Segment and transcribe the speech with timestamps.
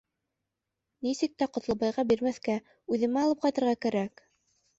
[1.07, 2.57] Нисек тә Ҡотлобайға бирмәҫкә,
[2.97, 4.27] үҙемә алып ҡайтырға кәрәк!